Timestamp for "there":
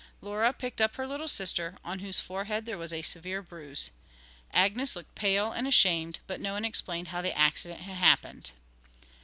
2.65-2.79